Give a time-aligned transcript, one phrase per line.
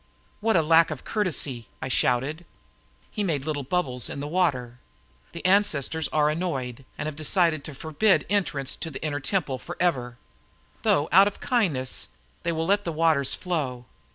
[0.39, 2.43] "What lack of courtesy!" I shouted.
[3.11, 4.79] He made little bubbles in the water.
[5.31, 10.17] "The ancestors are annoyed and have decided to forbid entrance to the Inner Temple forever;
[10.81, 12.07] though, out of kindness,
[12.41, 13.85] they will let the waters flow.